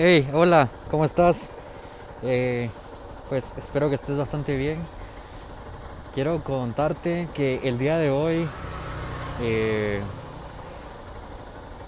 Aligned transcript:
Hey, 0.00 0.30
hola, 0.32 0.68
¿cómo 0.92 1.04
estás? 1.04 1.50
Eh, 2.22 2.70
pues 3.28 3.52
espero 3.58 3.88
que 3.88 3.96
estés 3.96 4.16
bastante 4.16 4.54
bien. 4.54 4.78
Quiero 6.14 6.44
contarte 6.44 7.26
que 7.34 7.58
el 7.64 7.78
día 7.78 7.98
de 7.98 8.08
hoy 8.08 8.46
eh, 9.42 10.00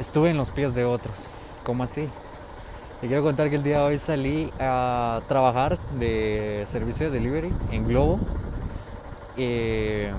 estuve 0.00 0.30
en 0.30 0.38
los 0.38 0.50
pies 0.50 0.74
de 0.74 0.84
otros. 0.84 1.26
¿Cómo 1.62 1.84
así? 1.84 2.08
Te 3.00 3.06
quiero 3.06 3.22
contar 3.22 3.48
que 3.48 3.54
el 3.54 3.62
día 3.62 3.78
de 3.78 3.84
hoy 3.84 3.98
salí 3.98 4.52
a 4.58 5.20
trabajar 5.28 5.78
de 6.00 6.64
servicio 6.66 7.12
de 7.12 7.16
delivery 7.16 7.54
en 7.70 7.86
Globo. 7.86 8.18
Eh, 9.36 10.12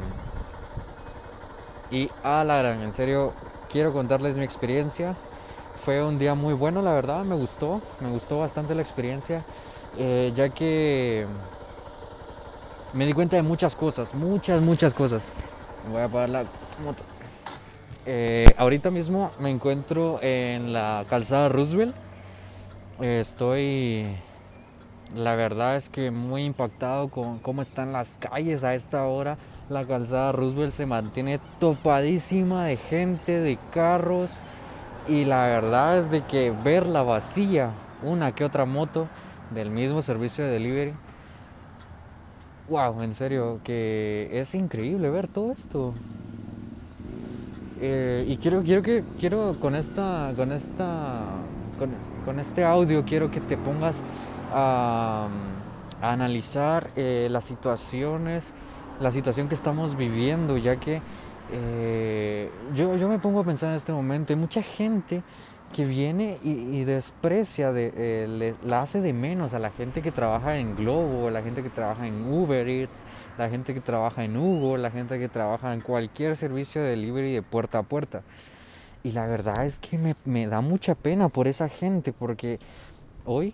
y 1.92 2.10
a 2.24 2.46
la 2.46 2.60
gran, 2.60 2.84
en 2.84 2.94
serio, 2.94 3.34
quiero 3.70 3.92
contarles 3.92 4.38
mi 4.38 4.46
experiencia. 4.46 5.14
Fue 5.84 6.04
un 6.04 6.20
día 6.20 6.36
muy 6.36 6.54
bueno, 6.54 6.84
la 6.84 6.92
verdad, 6.92 7.24
me 7.24 7.34
gustó, 7.34 7.82
me 8.02 8.12
gustó 8.12 8.38
bastante 8.38 8.76
la 8.76 8.84
experiencia, 8.84 9.44
eh, 9.98 10.32
ya 10.36 10.50
que 10.50 11.26
me 12.94 13.08
di 13.08 13.14
cuenta 13.14 13.36
de 13.36 13.42
muchas 13.42 13.76
cosas, 13.76 14.14
muchas, 14.14 14.62
muchas 14.62 14.94
cosas. 14.94 15.34
Voy 15.92 16.02
a 16.02 16.04
apagar 16.04 16.30
la 16.30 16.44
moto. 16.84 17.04
Eh, 18.06 18.46
ahorita 18.58 18.92
mismo 18.92 19.32
me 19.40 19.50
encuentro 19.50 20.20
en 20.22 20.72
la 20.72 21.04
calzada 21.10 21.50
Roosevelt. 21.50 21.96
estoy, 23.00 24.06
la 25.16 25.34
verdad 25.34 25.78
es 25.78 25.90
que 25.90 26.12
muy 26.12 26.44
impactado 26.44 27.08
con 27.08 27.40
cómo 27.40 27.64
están 27.64 27.92
las 27.92 28.18
calles 28.18 28.64
a 28.64 28.76
esta 28.76 29.04
hora. 29.06 29.40
La 29.68 29.84
calzada 29.86 30.32
Roosevelt 30.32 30.74
se 30.74 30.86
mantiene 30.86 31.40
topadísima 31.60 32.66
de 32.66 32.78
gente, 32.78 33.40
de 33.40 33.58
carros. 33.74 34.42
Y 35.08 35.26
la 35.26 35.48
verdad 35.48 35.98
es 35.98 36.12
de 36.12 36.22
que 36.22 36.52
verla 36.64 37.02
vacía, 37.02 37.72
una 38.04 38.34
que 38.34 38.46
otra 38.46 38.66
moto 38.66 39.08
del 39.54 39.70
mismo 39.72 40.02
servicio 40.02 40.46
de 40.46 40.52
delivery. 40.52 40.94
Wow, 42.70 43.02
en 43.02 43.14
serio, 43.14 43.60
que 43.64 44.30
es 44.32 44.56
increíble 44.56 45.10
ver 45.10 45.28
todo 45.28 45.52
esto. 45.52 45.94
Eh, 47.82 48.26
y 48.28 48.38
quiero, 48.38 48.62
quiero 48.62 48.84
que, 48.84 49.04
quiero 49.20 49.56
con 49.60 49.76
esta, 49.76 50.32
con 50.36 50.52
esta, 50.52 51.22
con, 52.26 52.40
este 52.40 52.64
audio 52.64 53.04
quiero 53.04 53.32
que 53.32 53.42
te 53.42 53.58
pongas 53.58 54.04
a, 54.54 55.28
analizar 56.02 56.90
eh, 56.96 57.28
las 57.30 57.44
situaciones, 57.44 58.54
la 59.00 59.12
situación 59.12 59.50
que 59.50 59.56
estamos 59.56 59.96
viviendo, 59.96 60.58
ya 60.58 60.76
que 60.76 61.02
eh, 61.52 62.50
yo, 62.74 62.96
yo, 62.96 63.10
me 63.10 63.20
pongo 63.20 63.42
a 63.42 63.44
pensar 63.44 63.70
en 63.70 63.76
este 63.76 63.92
momento, 63.92 64.32
hay 64.32 64.40
mucha 64.40 64.62
gente 64.62 65.22
que 65.74 65.86
viene 65.86 66.38
y, 66.44 66.84
desprecia, 66.84 67.72
de, 67.72 67.94
eh, 67.96 68.56
la 68.64 68.82
hace 68.82 69.00
de 69.00 69.14
menos 69.14 69.54
a 69.54 69.60
la 69.60 69.70
gente 69.70 70.02
que 70.02 70.12
trabaja 70.12 70.58
en 70.58 70.76
Globo, 70.76 71.30
la 71.30 71.42
gente 71.42 71.64
que 71.64 71.70
trabaja 71.70 72.08
en 72.08 72.26
Uber 72.32 72.68
Eats, 72.68 73.06
la 73.38 73.50
gente 73.50 73.74
que 73.74 73.80
trabaja 73.80 74.26
en 74.26 74.36
Hugo, 74.36 74.76
la 74.76 74.92
gente 74.92 75.18
que 75.18 75.30
trabaja 75.30 75.74
en 75.74 75.80
cualquier 75.80 76.36
servicio 76.36 76.82
de 76.82 76.90
delivery 76.90 77.34
de 77.34 77.42
puerta 77.42 77.80
a 77.80 77.84
puerta. 77.84 78.22
Y 79.04 79.14
la 79.14 79.28
verdad 79.28 79.66
es 79.66 79.80
que 79.80 79.98
me, 79.98 80.14
me 80.26 80.48
da 80.48 80.60
mucha 80.60 80.94
pena 80.94 81.30
por 81.30 81.48
esa 81.48 81.70
gente, 81.70 82.12
porque 82.12 82.60
hoy, 83.26 83.54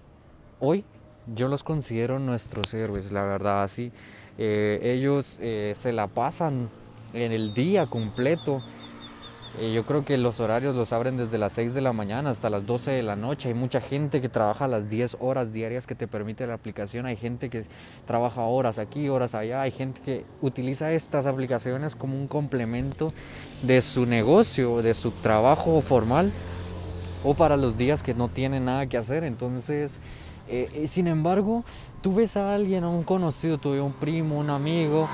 hoy 0.59 0.85
yo 1.27 1.47
los 1.47 1.63
considero 1.63 2.17
nuestros 2.17 2.73
héroes, 2.73 3.11
la 3.11 3.23
verdad, 3.23 3.61
así. 3.63 3.91
Eh, 4.39 4.79
ellos 4.83 5.39
se 5.39 5.93
la 5.93 6.07
pasan 6.07 6.69
en 7.13 7.31
el 7.31 7.53
día 7.53 7.85
completo. 7.87 8.61
Eh, 9.59 9.73
yo 9.73 9.83
creo 9.83 10.05
que 10.05 10.17
los 10.17 10.39
horarios 10.39 10.75
los 10.75 10.93
abren 10.93 11.17
desde 11.17 11.37
las 11.37 11.53
6 11.53 11.73
de 11.73 11.81
la 11.81 11.91
mañana 11.91 12.29
hasta 12.29 12.49
las 12.49 12.65
12 12.65 12.91
de 12.91 13.03
la 13.03 13.15
noche. 13.15 13.49
Hay 13.49 13.55
mucha 13.55 13.81
gente 13.81 14.21
que 14.21 14.29
trabaja 14.29 14.67
las 14.67 14.89
10 14.89 15.17
horas 15.19 15.51
diarias 15.51 15.87
que 15.87 15.95
te 15.95 16.07
permite 16.07 16.45
la 16.45 16.53
aplicación. 16.53 17.05
Hay 17.07 17.15
gente 17.15 17.49
que 17.49 17.63
trabaja 18.05 18.41
horas 18.41 18.77
aquí, 18.77 19.09
horas 19.09 19.33
allá. 19.33 19.61
Hay 19.61 19.71
gente 19.71 20.01
que 20.01 20.25
utiliza 20.41 20.91
estas 20.91 21.25
aplicaciones 21.25 21.95
como 21.95 22.15
un 22.15 22.27
complemento 22.27 23.07
de 23.63 23.81
su 23.81 24.05
negocio, 24.05 24.83
de 24.83 24.93
su 24.93 25.11
trabajo 25.11 25.81
formal 25.81 26.31
o 27.23 27.33
para 27.33 27.57
los 27.57 27.77
días 27.77 28.03
que 28.03 28.13
no 28.13 28.27
tienen 28.27 28.65
nada 28.65 28.85
que 28.85 28.97
hacer. 28.97 29.23
Entonces, 29.23 29.99
eh, 30.49 30.69
eh, 30.73 30.87
sin 30.87 31.07
embargo, 31.07 31.63
tú 32.01 32.13
ves 32.13 32.37
a 32.37 32.53
alguien, 32.53 32.83
a 32.83 32.89
un 32.89 33.03
conocido, 33.03 33.57
tuve 33.57 33.81
un 33.81 33.93
primo, 33.93 34.39
un 34.39 34.49
amigo, 34.49 35.09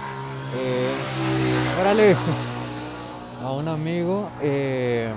a 3.43 3.51
un 3.51 3.67
amigo 3.67 4.29
eh, 4.41 5.09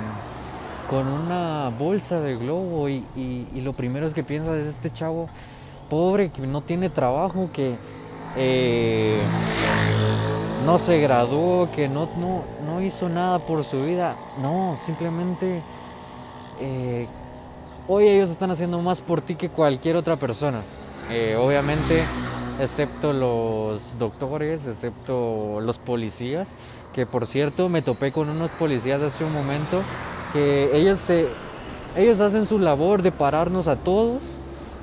con 0.91 1.07
una 1.07 1.71
bolsa 1.79 2.19
de 2.19 2.35
globo 2.35 2.89
y, 2.89 3.05
lo 3.55 3.73
primero 3.73 4.05
es 4.05 4.15
que 4.15 4.25
piensas 4.25 4.57
es 4.57 4.67
este 4.75 4.93
chavo 4.93 5.29
pobre 5.89 6.31
que 6.31 6.45
no 6.45 6.63
tiene 6.63 6.91
trabajo, 6.91 7.51
que 7.53 7.77
eh, 8.37 9.17
no 10.65 10.79
se 10.79 10.99
graduó, 10.99 11.71
que 11.71 11.89
no, 11.89 12.09
no, 12.19 12.43
no, 12.67 12.83
hizo 12.83 13.09
nada 13.09 13.39
por 13.39 13.63
su 13.63 13.83
vida. 13.83 14.17
No, 14.43 14.77
simplemente 14.85 15.63
eh, 16.61 17.07
hoy 17.87 18.09
ellos 18.09 18.29
están 18.31 18.51
haciendo 18.51 18.83
más 18.83 19.01
por 19.01 19.21
ti 19.21 19.37
que 19.37 19.51
cualquier 19.51 19.95
otra 19.95 20.17
persona. 20.17 20.63
obviamente 21.41 22.03
excepto 22.61 23.13
los 23.13 23.99
doctores, 23.99 24.67
excepto 24.67 25.61
los 25.61 25.79
policías, 25.79 26.51
que 26.95 27.07
por 27.07 27.27
cierto 27.27 27.69
me 27.69 27.83
topé 27.83 28.13
con 28.13 28.29
unos 28.29 28.51
policías 28.53 29.01
hace 29.03 29.25
un 29.25 29.33
momento, 29.33 29.83
que 30.33 30.77
ellos, 30.77 30.99
se, 30.99 31.29
ellos 31.97 32.21
hacen 32.21 32.47
su 32.47 32.59
labor 32.59 33.03
de 33.03 33.13
pararnos 33.13 33.69
a 33.69 33.77
todos 33.77 34.39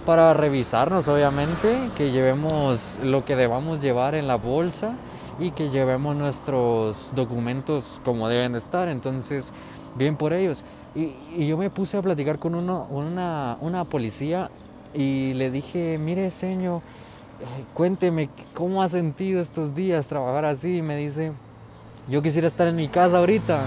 para 0.06 0.34
revisarnos 0.34 1.08
obviamente, 1.08 1.78
que 1.98 2.12
llevemos 2.12 3.00
lo 3.04 3.24
que 3.26 3.36
debamos 3.36 3.82
llevar 3.82 4.16
en 4.16 4.28
la 4.28 4.36
bolsa 4.36 4.96
y 5.40 5.52
que 5.52 5.70
llevemos 5.70 6.16
nuestros 6.16 7.16
documentos 7.16 8.00
como 8.06 8.28
deben 8.28 8.54
de 8.54 8.60
estar, 8.60 8.88
entonces 8.88 9.52
bien 9.96 10.16
por 10.18 10.34
ellos. 10.34 10.64
Y, 10.96 11.48
yo 11.48 11.58
me 11.58 11.70
puse 11.70 11.98
a 11.98 12.02
platicar 12.02 12.38
con 12.38 12.54
uno, 12.54 12.88
una, 12.90 13.58
una 13.62 13.86
policía 13.86 14.52
y 14.94 15.34
le 15.34 15.50
dije, 15.50 15.98
mire 15.98 16.30
señor, 16.30 16.82
cuénteme 17.74 18.30
cómo 18.54 18.82
ha 18.82 18.88
sentido 18.88 19.42
estos 19.42 19.76
días 19.76 20.08
trabajar 20.08 20.46
así. 20.46 20.82
Me 20.82 20.96
dice, 20.96 21.32
yo 22.08 22.22
quisiera 22.22 22.48
estar 22.48 22.68
en 22.68 22.76
mi 22.76 22.88
casa 22.88 23.20
ahorita. 23.20 23.60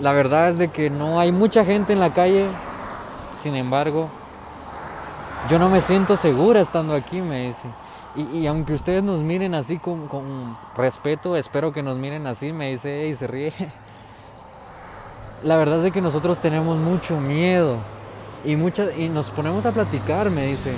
La 0.00 0.12
verdad 0.12 0.48
es 0.48 0.58
de 0.58 0.68
que 0.68 0.90
no 0.90 1.20
hay 1.20 1.32
mucha 1.32 1.64
gente 1.64 1.92
en 1.92 2.00
la 2.00 2.12
calle. 2.12 2.46
Sin 3.36 3.54
embargo, 3.54 4.08
yo 5.50 5.58
no 5.58 5.68
me 5.68 5.80
siento 5.80 6.16
segura 6.16 6.60
estando 6.60 6.94
aquí, 6.94 7.20
me 7.20 7.46
dice. 7.46 7.68
Y, 8.16 8.46
aunque 8.46 8.74
ustedes 8.74 9.02
nos 9.02 9.22
miren 9.22 9.56
así 9.56 9.78
con, 9.78 10.06
con, 10.06 10.56
respeto, 10.76 11.36
espero 11.36 11.72
que 11.72 11.82
nos 11.82 11.98
miren 11.98 12.28
así, 12.28 12.52
me 12.52 12.70
dice 12.70 13.08
y 13.08 13.14
se 13.14 13.26
ríe. 13.26 13.52
La 15.42 15.56
verdad 15.56 15.78
es 15.78 15.82
de 15.84 15.90
que 15.90 16.00
nosotros 16.00 16.38
tenemos 16.38 16.78
mucho 16.78 17.20
miedo 17.20 17.76
y, 18.44 18.52
y 18.52 19.08
nos 19.08 19.30
ponemos 19.30 19.66
a 19.66 19.72
platicar, 19.72 20.30
me 20.30 20.46
dice 20.46 20.72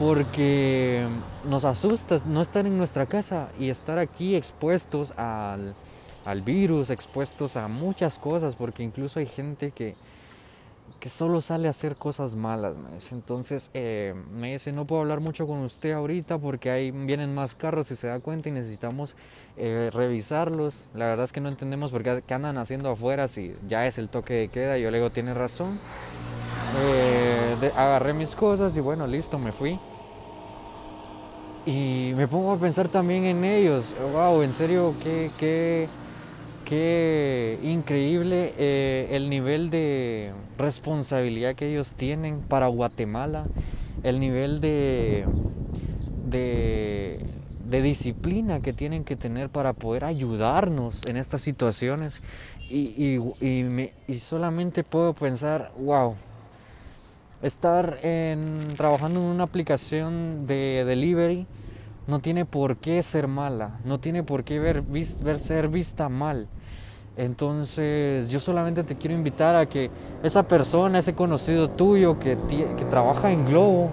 porque 0.00 1.06
nos 1.46 1.66
asusta 1.66 2.16
no 2.24 2.40
estar 2.40 2.66
en 2.66 2.78
nuestra 2.78 3.04
casa 3.04 3.50
y 3.58 3.68
estar 3.68 3.98
aquí 3.98 4.34
expuestos 4.34 5.12
al, 5.18 5.74
virus, 6.42 6.88
expuestos 6.88 7.56
a 7.56 7.68
muchas 7.68 8.18
cosas, 8.18 8.56
porque 8.56 8.82
incluso 8.82 9.18
hay 9.18 9.26
gente 9.26 9.72
que, 9.72 9.96
que 11.00 11.10
solo 11.10 11.42
sale 11.42 11.66
a 11.66 11.70
hacer 11.70 11.96
cosas 11.96 12.34
malas. 12.34 12.72
Entonces 13.12 13.70
eh, 13.74 14.14
me 14.32 14.52
dice, 14.52 14.72
no 14.72 14.86
puedo 14.86 15.02
hablar 15.02 15.20
mucho 15.20 15.46
con 15.46 15.58
usted 15.58 15.92
ahorita 15.92 16.38
porque 16.38 16.70
ahí 16.70 16.90
vienen 16.92 17.34
más 17.34 17.54
carros 17.54 17.90
y 17.90 17.96
se 17.96 18.06
da 18.06 18.20
cuenta 18.20 18.48
y 18.48 18.52
necesitamos 18.52 19.16
eh, 19.58 19.90
revisarlos. 19.92 20.86
La 20.94 21.08
verdad 21.08 21.24
es 21.26 21.32
que 21.32 21.42
no 21.42 21.50
entendemos 21.50 21.90
por 21.90 22.02
qué, 22.02 22.22
andan 22.32 22.56
haciendo 22.56 22.88
afuera 22.88 23.28
si 23.28 23.52
ya 23.68 23.86
es 23.86 23.98
el 23.98 24.08
toque 24.08 24.32
de 24.32 24.48
queda. 24.48 24.78
Yo 24.78 24.90
le 24.90 24.96
digo, 24.96 25.10
tiene 25.10 25.34
razón. 25.34 25.78
Eh, 26.82 27.70
agarré 27.76 28.14
mis 28.14 28.34
cosas 28.34 28.74
y 28.78 28.80
bueno, 28.80 29.06
listo, 29.06 29.38
me 29.38 29.52
fui. 29.52 29.78
Y 31.66 32.12
me 32.16 32.26
pongo 32.26 32.52
a 32.52 32.58
pensar 32.58 32.88
también 32.88 33.24
en 33.24 33.44
ellos. 33.44 33.94
Wow, 34.12 34.42
en 34.42 34.52
serio, 34.52 34.94
qué, 35.02 35.30
qué, 35.38 35.88
qué 36.64 37.58
increíble 37.62 38.54
eh, 38.56 39.08
el 39.10 39.28
nivel 39.28 39.68
de 39.68 40.32
responsabilidad 40.56 41.54
que 41.54 41.70
ellos 41.70 41.94
tienen 41.94 42.40
para 42.40 42.66
Guatemala, 42.68 43.44
el 44.02 44.20
nivel 44.20 44.62
de, 44.62 45.26
de, 46.26 47.20
disciplina 47.82 48.60
que 48.60 48.72
tienen 48.72 49.04
que 49.04 49.16
tener 49.16 49.48
para 49.48 49.72
poder 49.74 50.04
ayudarnos 50.04 51.04
en 51.06 51.18
estas 51.18 51.42
situaciones. 51.42 52.22
Y, 52.70 53.18
y, 53.40 53.90
y 54.08 54.18
solamente 54.18 54.82
puedo 54.82 55.12
pensar, 55.12 55.70
wow, 55.78 56.14
estar 57.42 57.98
en, 58.02 58.68
trabajando 58.76 59.20
en 59.20 59.26
una 59.26 59.44
aplicación 59.44 60.46
de 60.46 60.84
delivery 60.86 61.46
no 62.06 62.18
tiene 62.18 62.44
por 62.44 62.76
qué 62.76 63.02
ser 63.02 63.28
mala, 63.28 63.78
no 63.84 64.00
tiene 64.00 64.22
por 64.22 64.44
qué 64.44 64.58
ver, 64.58 64.82
ser 65.38 65.68
vista 65.68 66.08
mal. 66.08 66.48
Entonces 67.16 68.28
yo 68.30 68.40
solamente 68.40 68.82
te 68.84 68.96
quiero 68.96 69.14
invitar 69.14 69.54
a 69.54 69.66
que 69.66 69.90
esa 70.22 70.42
persona, 70.42 70.98
ese 70.98 71.14
conocido 71.14 71.68
tuyo 71.70 72.18
que, 72.18 72.36
que 72.48 72.84
trabaja 72.86 73.30
en 73.30 73.46
Globo, 73.46 73.90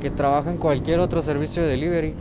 que 0.00 0.10
trabaja 0.10 0.50
en 0.50 0.58
cualquier 0.58 1.00
otro 1.00 1.22
servicio 1.22 1.62
de 1.62 1.70
delivery, 1.70 2.14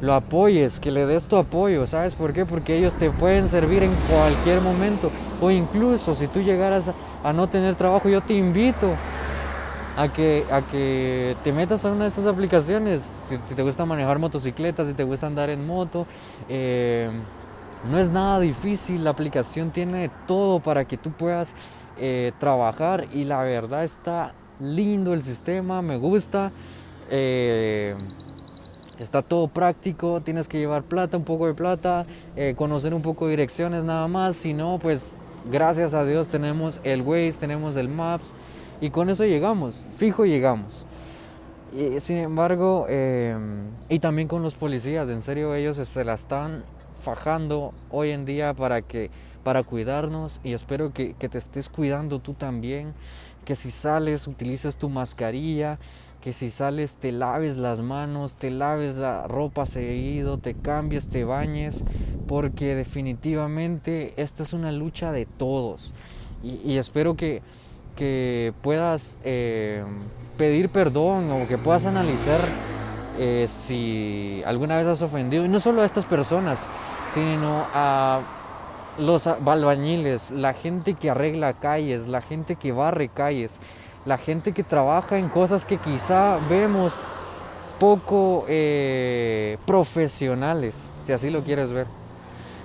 lo 0.00 0.14
apoyes, 0.14 0.78
que 0.78 0.90
le 0.90 1.06
des 1.06 1.26
tu 1.26 1.36
apoyo, 1.36 1.86
¿sabes 1.86 2.14
por 2.14 2.32
qué? 2.32 2.44
Porque 2.44 2.76
ellos 2.76 2.96
te 2.96 3.10
pueden 3.10 3.48
servir 3.48 3.82
en 3.82 3.92
cualquier 4.10 4.60
momento 4.60 5.10
o 5.40 5.50
incluso 5.50 6.14
si 6.14 6.28
tú 6.28 6.40
llegaras 6.40 6.90
a, 7.24 7.32
no 7.32 7.48
tener 7.48 7.74
trabajo, 7.76 8.08
yo 8.08 8.20
te 8.20 8.34
invito 8.34 8.88
a 9.96 10.08
que, 10.08 10.44
a 10.50 10.60
que 10.60 11.36
te 11.42 11.52
metas 11.52 11.84
a 11.84 11.92
una 11.92 12.04
de 12.04 12.10
estas 12.10 12.26
aplicaciones, 12.26 13.16
si, 13.28 13.54
te 13.54 13.62
gusta 13.62 13.86
manejar 13.86 14.18
motocicletas, 14.18 14.88
si 14.88 14.94
te 14.94 15.04
gusta 15.04 15.26
andar 15.26 15.48
en 15.48 15.66
moto, 15.66 16.06
eh, 16.48 17.10
no 17.90 17.98
es 17.98 18.10
nada 18.10 18.38
difícil, 18.40 19.04
la 19.04 19.10
aplicación 19.10 19.70
tiene 19.70 20.10
todo 20.26 20.60
para 20.60 20.84
que 20.84 20.98
tú 20.98 21.12
puedas 21.12 21.54
eh, 21.98 22.32
trabajar 22.38 23.06
y 23.12 23.24
la 23.24 23.42
verdad 23.42 23.84
está 23.84 24.34
lindo 24.60 25.14
el 25.14 25.22
sistema, 25.22 25.82
me 25.82 25.96
gusta. 25.96 26.52
Eh, 27.10 27.94
Está 28.98 29.20
todo 29.20 29.46
práctico, 29.46 30.22
tienes 30.22 30.48
que 30.48 30.56
llevar 30.56 30.82
plata, 30.82 31.18
un 31.18 31.24
poco 31.24 31.46
de 31.46 31.52
plata, 31.52 32.06
conocer 32.56 32.94
un 32.94 33.02
poco 33.02 33.26
de 33.26 33.32
direcciones 33.32 33.84
nada 33.84 34.08
más. 34.08 34.36
Si 34.36 34.54
no, 34.54 34.78
pues 34.78 35.16
gracias 35.50 35.92
a 35.92 36.06
Dios 36.06 36.28
tenemos 36.28 36.80
el 36.82 37.02
Waze, 37.02 37.34
tenemos 37.38 37.76
el 37.76 37.90
Maps 37.90 38.32
y 38.80 38.90
con 38.90 39.10
eso 39.10 39.24
llegamos, 39.24 39.86
fijo 39.94 40.24
llegamos. 40.24 40.86
Sin 41.98 42.16
embargo, 42.18 42.86
em, 42.88 43.64
y 43.88 43.98
también 43.98 44.28
con 44.28 44.42
los 44.42 44.54
policías, 44.54 45.08
en 45.08 45.20
serio 45.20 45.54
ellos 45.54 45.76
se 45.76 46.04
la 46.04 46.14
están 46.14 46.64
fajando 47.02 47.72
hoy 47.90 48.10
en 48.10 48.24
día 48.24 48.54
para 48.54 48.82
que 48.82 49.10
para 49.42 49.62
cuidarnos 49.62 50.40
y 50.42 50.54
espero 50.54 50.92
que, 50.92 51.14
que 51.14 51.28
te 51.28 51.38
estés 51.38 51.68
cuidando 51.68 52.18
tú 52.18 52.32
también, 52.32 52.94
que 53.44 53.54
si 53.54 53.70
sales 53.70 54.26
utilices 54.26 54.76
tu 54.76 54.88
mascarilla, 54.88 55.78
que 56.26 56.32
si 56.32 56.50
sales 56.50 56.96
te 56.96 57.12
laves 57.12 57.56
las 57.56 57.80
manos, 57.80 58.36
te 58.36 58.50
laves 58.50 58.96
la 58.96 59.28
ropa 59.28 59.64
seguido, 59.64 60.38
te 60.38 60.54
cambies, 60.54 61.06
te 61.06 61.22
bañes, 61.22 61.84
porque 62.26 62.74
definitivamente 62.74 64.12
esta 64.20 64.42
es 64.42 64.52
una 64.52 64.72
lucha 64.72 65.12
de 65.12 65.26
todos. 65.26 65.94
Y, 66.42 66.78
espero 66.78 67.14
que, 67.14 67.42
que 67.96 68.52
puedas 68.62 69.18
eh, 69.24 69.82
pedir 70.36 70.68
perdón 70.68 71.30
o 71.30 71.48
que 71.48 71.58
puedas 71.58 71.86
analizar 71.86 72.40
eh, 73.18 73.48
si 73.48 74.42
alguna 74.44 74.76
vez 74.76 74.86
has 74.86 75.02
ofendido, 75.02 75.44
y 75.44 75.48
no 75.48 75.58
solo 75.58 75.82
a 75.82 75.86
estas 75.86 76.04
personas, 76.04 76.66
sino 77.12 77.64
a 77.74 78.20
los 78.98 79.26
albañiles, 79.26 80.30
la 80.30 80.52
gente 80.52 80.94
que 80.94 81.10
arregla 81.10 81.54
calles, 81.54 82.06
la 82.06 82.20
gente 82.20 82.56
que 82.56 82.72
barre 82.72 83.08
calles, 83.08 83.58
la 84.04 84.18
gente 84.18 84.52
que 84.52 84.62
trabaja 84.62 85.18
en 85.18 85.28
cosas 85.28 85.64
que 85.64 85.78
quizá 85.78 86.38
vemos 86.48 86.98
poco 87.80 88.44
eh, 88.48 89.58
profesionales, 89.66 90.88
si 91.06 91.12
así 91.12 91.30
lo 91.30 91.42
quieres 91.42 91.72
ver. 91.72 91.86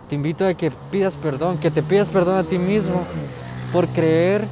Te 0.09 0.15
invito 0.15 0.45
a 0.45 0.53
que 0.53 0.71
pidas 0.91 1.15
perdón, 1.15 1.57
que 1.57 1.71
te 1.71 1.81
pidas 1.81 2.09
perdón 2.09 2.37
a 2.37 2.43
ti 2.43 2.57
mismo 2.57 3.01
por 3.71 3.87
creer 3.87 4.45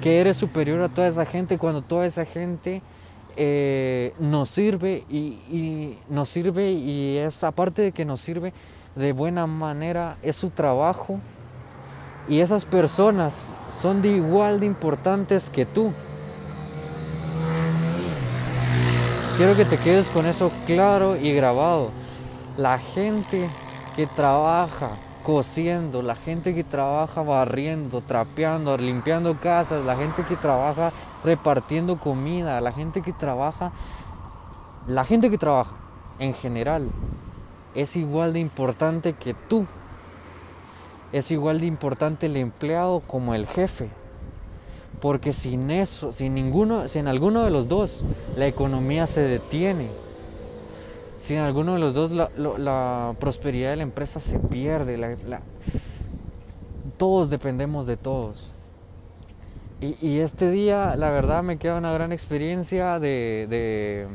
que 0.00 0.20
eres 0.20 0.36
superior 0.36 0.80
a 0.82 0.88
toda 0.88 1.08
esa 1.08 1.26
gente 1.26 1.58
cuando 1.58 1.82
toda 1.82 2.06
esa 2.06 2.24
gente 2.24 2.82
eh, 3.36 4.14
nos 4.18 4.48
sirve 4.48 5.04
y, 5.10 5.18
y, 5.50 5.98
nos 6.08 6.28
sirve 6.28 6.70
y 6.70 7.18
es 7.18 7.44
aparte 7.44 7.82
de 7.82 7.92
que 7.92 8.04
nos 8.04 8.20
sirve 8.20 8.52
de 8.96 9.12
buena 9.12 9.46
manera, 9.46 10.16
es 10.22 10.36
su 10.36 10.50
trabajo 10.50 11.20
y 12.28 12.40
esas 12.40 12.64
personas 12.64 13.48
son 13.70 14.02
de 14.02 14.08
igual 14.08 14.60
de 14.60 14.66
importantes 14.66 15.50
que 15.50 15.66
tú. 15.66 15.92
Quiero 19.36 19.56
que 19.56 19.64
te 19.64 19.78
quedes 19.78 20.08
con 20.08 20.26
eso 20.26 20.52
claro 20.66 21.16
y 21.16 21.32
grabado. 21.32 21.90
La 22.58 22.78
gente 22.78 23.48
que 23.96 24.06
trabaja 24.06 24.90
cosiendo, 25.22 26.02
la 26.02 26.14
gente 26.14 26.54
que 26.54 26.64
trabaja 26.64 27.22
barriendo, 27.22 28.00
trapeando, 28.00 28.76
limpiando 28.76 29.34
casas, 29.36 29.84
la 29.84 29.96
gente 29.96 30.22
que 30.24 30.36
trabaja 30.36 30.92
repartiendo 31.24 31.98
comida, 31.98 32.60
la 32.60 32.72
gente 32.72 33.02
que 33.02 33.12
trabaja, 33.12 33.72
la 34.86 35.04
gente 35.04 35.30
que 35.30 35.38
trabaja 35.38 35.74
en 36.18 36.34
general 36.34 36.90
es 37.74 37.96
igual 37.96 38.32
de 38.32 38.40
importante 38.40 39.12
que 39.12 39.34
tú. 39.34 39.66
Es 41.12 41.30
igual 41.30 41.60
de 41.60 41.66
importante 41.66 42.26
el 42.26 42.36
empleado 42.36 43.00
como 43.00 43.34
el 43.34 43.46
jefe. 43.46 43.90
Porque 45.00 45.32
sin 45.32 45.70
eso, 45.70 46.12
sin 46.12 46.34
ninguno, 46.34 46.88
sin 46.88 47.08
alguno 47.08 47.42
de 47.42 47.50
los 47.50 47.68
dos, 47.68 48.04
la 48.36 48.46
economía 48.46 49.06
se 49.06 49.22
detiene. 49.22 49.88
Sin 51.30 51.38
alguno 51.38 51.74
de 51.74 51.78
los 51.78 51.94
dos, 51.94 52.10
la, 52.10 53.14
prosperidad 53.20 53.70
de 53.70 53.76
la 53.76 53.84
empresa 53.84 54.18
se 54.18 54.40
pierde. 54.40 54.98
todos 56.96 57.30
dependemos 57.30 57.86
de 57.86 57.96
todos. 57.96 58.52
Y, 59.80 60.18
este 60.18 60.50
día, 60.50 60.96
la 60.96 61.10
verdad, 61.10 61.44
me 61.44 61.56
queda 61.56 61.76
una 61.76 61.92
gran 61.92 62.10
experiencia 62.10 62.98
de, 62.98 63.46
de, 63.48 64.08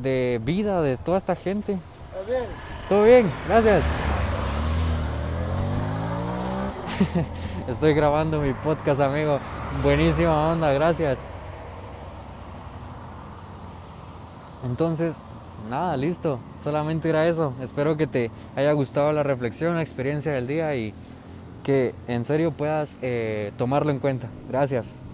de 0.00 0.40
vida 0.44 0.82
de 0.82 0.98
toda 0.98 1.18
esta 1.18 1.34
gente. 1.34 1.80
¿Todo 2.12 2.24
bien? 2.26 2.44
Todo 2.88 3.02
bien, 3.02 3.30
gracias. 3.48 3.82
Estoy 7.68 7.92
grabando 7.92 8.40
mi 8.40 8.52
podcast, 8.52 9.00
amigo. 9.00 9.40
Buenísima 9.82 10.52
onda, 10.52 10.72
gracias. 10.72 11.18
Entonces, 14.64 15.24
nada, 15.68 15.96
listo. 15.96 16.38
Solamente 16.62 17.08
era 17.08 17.26
eso. 17.26 17.52
Espero 17.60 17.96
que 17.96 18.06
te 18.06 18.30
haya 18.56 18.72
gustado 18.72 19.12
la 19.12 19.22
reflexión, 19.22 19.74
la 19.74 19.82
experiencia 19.82 20.32
del 20.32 20.46
día 20.46 20.74
y 20.74 20.92
que 21.64 21.94
en 22.08 22.24
serio 22.24 22.52
puedas 22.52 22.98
eh, 23.02 23.52
tomarlo 23.56 23.90
en 23.90 23.98
cuenta. 23.98 24.28
Gracias. 24.48 25.05